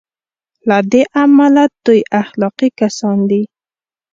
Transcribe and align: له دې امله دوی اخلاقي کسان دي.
له 0.69 0.77
دې 0.91 1.03
امله 1.23 1.63
دوی 1.85 2.01
اخلاقي 2.21 2.69
کسان 2.79 3.17
دي. 3.29 3.41